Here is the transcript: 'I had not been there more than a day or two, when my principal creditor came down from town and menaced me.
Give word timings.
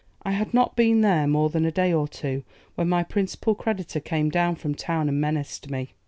'I 0.23 0.31
had 0.31 0.51
not 0.51 0.75
been 0.75 1.01
there 1.01 1.27
more 1.27 1.51
than 1.51 1.63
a 1.63 1.71
day 1.71 1.93
or 1.93 2.07
two, 2.07 2.43
when 2.73 2.89
my 2.89 3.03
principal 3.03 3.53
creditor 3.53 3.99
came 3.99 4.31
down 4.31 4.55
from 4.55 4.73
town 4.73 5.07
and 5.07 5.21
menaced 5.21 5.69
me. 5.69 5.93